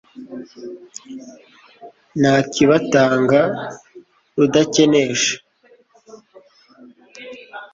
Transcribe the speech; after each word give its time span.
nakibatanga 2.21 3.41
rudakenesha 4.35 5.35